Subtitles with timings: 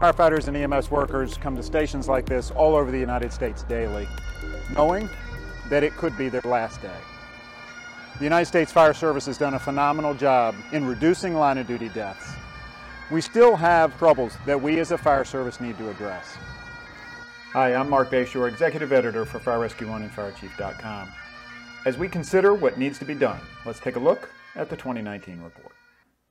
[0.00, 4.08] Firefighters and EMS workers come to stations like this all over the United States daily,
[4.74, 5.08] knowing
[5.70, 6.90] that it could be their last day.
[8.18, 11.90] The United States Fire Service has done a phenomenal job in reducing line of duty
[11.90, 12.32] deaths.
[13.12, 16.36] We still have troubles that we as a fire service need to address.
[17.52, 21.12] Hi, I'm Marc Bashoor, Executive Editor for Fire Rescue One and FireChief.com.
[21.84, 25.42] As we consider what needs to be done, let's take a look at the 2019
[25.42, 25.72] report.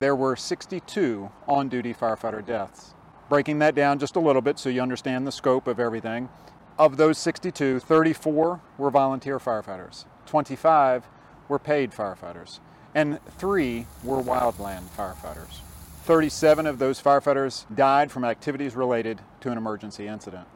[0.00, 2.94] There were 62 on duty firefighter deaths.
[3.28, 6.30] Breaking that down just a little bit so you understand the scope of everything.
[6.78, 11.06] Of those 62, 34 were volunteer firefighters, 25
[11.48, 12.60] were paid firefighters,
[12.94, 15.60] and three were wildland firefighters.
[16.04, 20.48] 37 of those firefighters died from activities related to an emergency incident.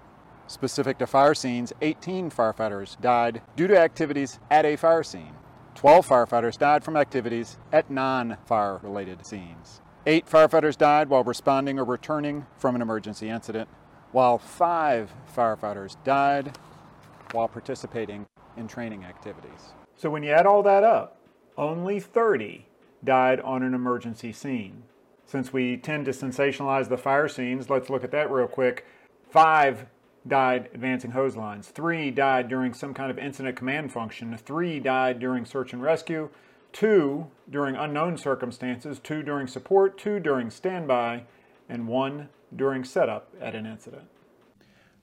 [0.48, 5.34] Specific to fire scenes, 18 firefighters died due to activities at a fire scene.
[5.74, 9.82] 12 firefighters died from activities at non fire related scenes.
[10.06, 13.68] Eight firefighters died while responding or returning from an emergency incident,
[14.10, 16.56] while five firefighters died
[17.32, 18.24] while participating
[18.56, 19.74] in training activities.
[19.96, 21.18] So when you add all that up,
[21.58, 22.66] only 30
[23.04, 24.84] died on an emergency scene.
[25.26, 28.86] Since we tend to sensationalize the fire scenes, let's look at that real quick.
[29.30, 29.86] Five
[30.28, 31.68] died advancing hose lines.
[31.68, 34.36] Three died during some kind of incident command function.
[34.36, 36.30] Three died during search and rescue
[36.72, 41.24] two during unknown circumstances, two during support, two during standby,
[41.68, 44.04] and one during setup at an incident.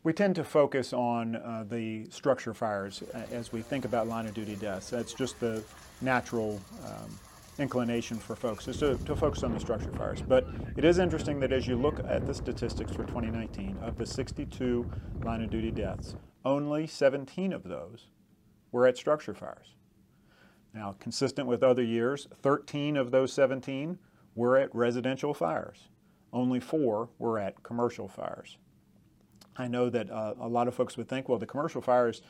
[0.04, 3.02] We tend to focus on uh, the structure fires
[3.32, 4.90] as we think about line of duty deaths.
[4.90, 5.64] That's just the
[6.02, 7.20] natural um,
[7.60, 10.22] inclination for folks is to, to focus on the structure fires.
[10.22, 14.06] But it is interesting that as you look at the statistics for 2019, of the
[14.06, 14.90] 62
[15.24, 18.08] line of duty deaths, only 17 of those
[18.72, 19.76] were at structure fires.
[20.74, 23.98] Now, consistent with other years, 13 of those 17
[24.36, 25.88] were at residential fires.
[26.34, 28.58] Only four were at commercial fires.
[29.56, 32.22] I know that uh, a lot of folks would think, well, the commercial fires,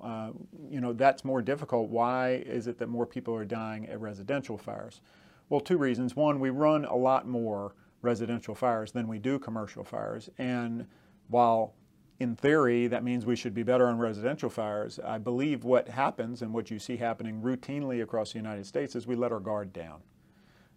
[0.00, 0.30] uh,
[0.70, 1.90] you know, that's more difficult.
[1.90, 5.00] Why is it that more people are dying at residential fires?
[5.48, 6.16] Well, two reasons.
[6.16, 10.28] One, we run a lot more residential fires than we do commercial fires.
[10.38, 10.86] And
[11.28, 11.74] while
[12.18, 14.98] in theory, that means we should be better on residential fires.
[15.04, 19.06] I believe what happens and what you see happening routinely across the United States is
[19.06, 20.00] we let our guard down.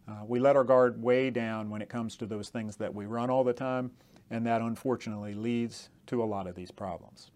[0.08, 3.06] Uh, we let our guard way down when it comes to those things that we
[3.06, 3.92] run all the time,
[4.30, 7.32] and that unfortunately leads to a lot of these problems.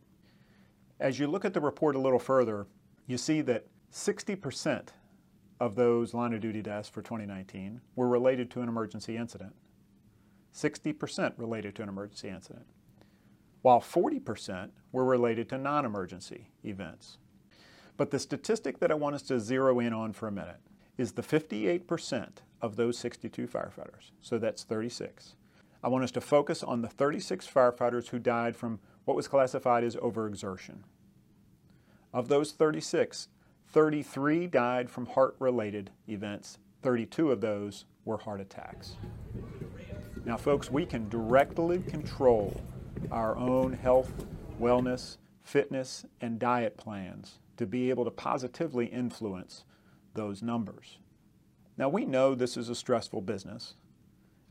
[1.00, 2.68] As you look at the report a little further,
[3.08, 4.90] you see that 60%
[5.60, 9.54] of those line of duty deaths for 2019 were related to an emergency incident.
[10.54, 12.66] 60% related to an emergency incident
[13.62, 17.18] while 40% were related to non emergency events.
[17.98, 20.62] But the statistic that I want us to zero in on for a minute
[20.98, 22.30] is the 58%
[22.62, 25.36] of those 62 firefighters, so that's 36.
[25.82, 29.84] I want us to focus on the 36 firefighters who died from what was classified
[29.84, 30.84] as overexertion.
[32.14, 33.28] Of those 36,
[33.70, 38.97] 33 died from heart related events, 32 of those were heart attacks.
[40.25, 42.62] Now, folks, we can directly control
[43.12, 44.14] our own health,
[44.62, 49.64] wellness, fitness, and diet plans to be able to positively influence
[50.14, 51.00] those numbers.
[51.80, 53.74] Now, we know this is a stressful business,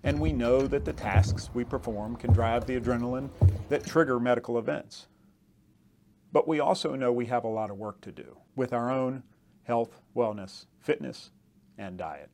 [0.05, 3.31] and we know that the tasks we perform can drive the adrenaline
[3.69, 5.09] that trigger medical events.
[6.33, 9.23] But we also know we have a lot of work to do with our own
[9.63, 11.31] health, wellness, fitness,
[11.79, 12.31] and diet.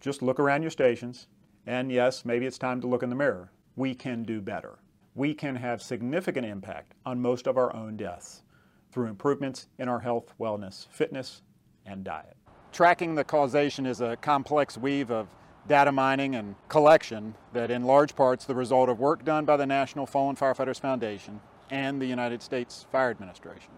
[0.00, 1.28] Just look around your stations,
[1.66, 3.52] and yes, maybe it's time to look in the mirror.
[3.76, 4.78] We can do better
[5.14, 8.42] we can have significant impact on most of our own deaths
[8.90, 11.42] through improvements in our health, wellness, fitness,
[11.84, 12.36] and diet.
[12.72, 15.28] Tracking the causation is a complex weave of
[15.68, 19.66] data mining and collection that in large parts the result of work done by the
[19.66, 21.40] National Fallen Firefighters Foundation
[21.70, 23.70] and the United States Fire Administration.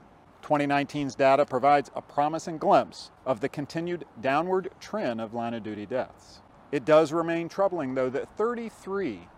[0.42, 5.86] 2019's data provides a promising glimpse of the continued downward trend of line of duty
[5.86, 6.40] deaths.
[6.72, 9.28] It does remain troubling, though, that 33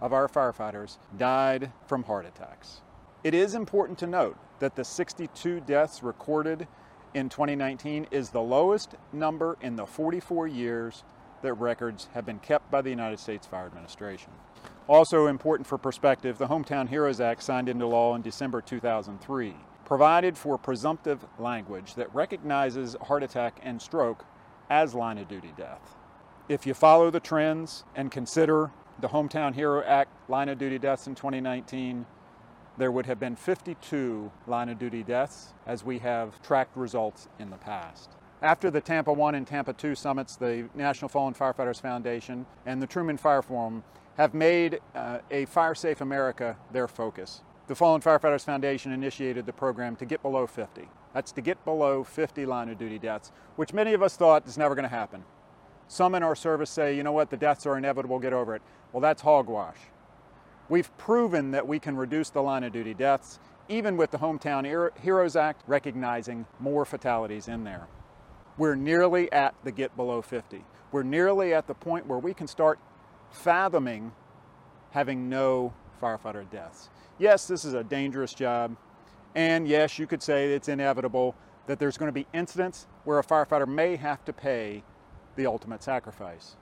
[0.00, 2.82] of our firefighters died from heart attacks.
[3.24, 6.68] It is important to note that the 62 deaths recorded
[7.14, 11.04] in 2019 is the lowest number in the 44 years
[11.44, 14.32] that records have been kept by the United States Fire Administration.
[14.88, 19.54] Also important for perspective, the Hometown Heroes Act signed into law in December 2003
[19.84, 24.24] provided for presumptive language that recognizes heart attack and stroke
[24.70, 25.96] as line of duty death.
[26.48, 28.70] If you follow the trends and consider
[29.00, 32.06] the Hometown Hero Act line of duty deaths in 2019,
[32.76, 37.50] there would have been 52 line of duty deaths as we have tracked results in
[37.50, 38.10] the past.
[38.44, 42.86] After the Tampa 1 and Tampa 2 summits, the National Fallen Firefighters Foundation and the
[42.86, 43.82] Truman Fire Forum
[44.18, 47.40] have made uh, a Fire Safe America their focus.
[47.68, 50.86] The Fallen Firefighters Foundation initiated the program to get below 50.
[51.14, 54.58] That's to get below 50 line of duty deaths, which many of us thought is
[54.58, 55.24] never going to happen.
[55.88, 58.60] Some in our service say, you know what, the deaths are inevitable, get over it.
[58.92, 59.78] Well, that's hogwash.
[60.68, 63.38] We've proven that we can reduce the line of duty deaths,
[63.70, 67.88] even with the Hometown Heroes Act recognizing more fatalities in there.
[68.56, 70.64] We're nearly at the get below 50.
[70.92, 72.78] We're nearly at the point where we can start
[73.30, 74.12] fathoming
[74.90, 76.88] having no firefighter deaths.
[77.18, 78.76] Yes, this is a dangerous job,
[79.34, 81.34] and yes, you could say it's inevitable
[81.66, 84.84] that there's going to be incidents where a firefighter may have to pay
[85.34, 86.56] the ultimate sacrifice.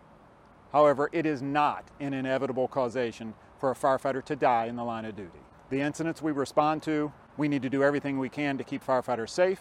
[0.72, 5.04] However, it is not an inevitable causation for a firefighter to die in the line
[5.04, 5.40] of duty.
[5.68, 9.30] The incidents we respond to, we need to do everything we can to keep firefighters
[9.30, 9.60] safe,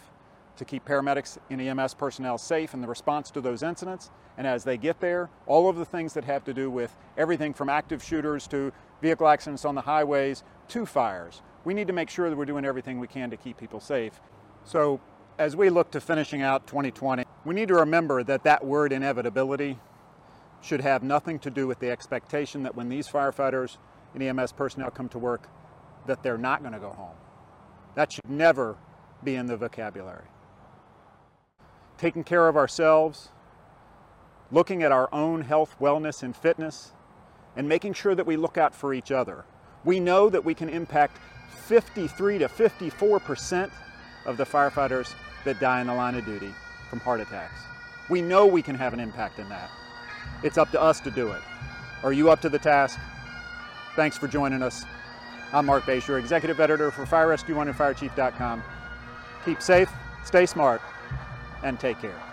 [0.56, 4.10] to keep paramedics and EMS personnel safe in the response to those incidents.
[4.36, 7.54] And as they get there, all of the things that have to do with everything
[7.54, 11.42] from active shooters to vehicle accidents on the highways to fires.
[11.64, 14.20] We need to make sure that we're doing everything we can to keep people safe.
[14.64, 15.00] So
[15.38, 19.78] as we look to finishing out 2020, we need to remember that that word inevitability
[20.60, 23.78] should have nothing to do with the expectation that when these firefighters
[24.14, 25.48] and EMS personnel come to work,
[26.06, 27.16] that they're not going to go home.
[27.94, 28.76] That should never
[29.24, 30.24] be in the vocabulary.
[32.02, 33.28] Taking care of ourselves,
[34.50, 36.90] looking at our own health, wellness, and fitness,
[37.54, 39.44] and making sure that we look out for each other.
[39.84, 41.18] We know that we can impact
[41.68, 43.72] 53 to 54 percent
[44.26, 45.14] of the firefighters
[45.44, 46.52] that die in the line of duty
[46.90, 47.60] from heart attacks.
[48.10, 49.70] We know we can have an impact in that.
[50.42, 51.42] It's up to us to do it.
[52.02, 52.98] Are you up to the task?
[53.94, 54.84] Thanks for joining us.
[55.52, 58.60] I'm Marc Bashoor, Executive Editor for Fire Rescue One and FireChief.com.
[59.44, 59.88] Keep safe,
[60.24, 60.82] stay smart,
[61.62, 62.31] and take care.